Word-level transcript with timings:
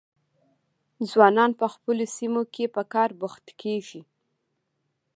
ځوانان 1.09 1.51
په 1.59 1.65
خپلو 1.73 2.03
سیمو 2.15 2.41
کې 2.53 2.65
په 2.75 2.81
کار 2.93 3.09
بوخت 3.19 3.45
کیږي. 3.61 4.01